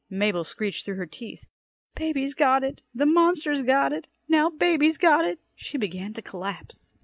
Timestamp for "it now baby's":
3.93-4.97